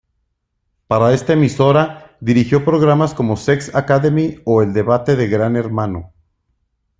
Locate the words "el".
4.63-4.73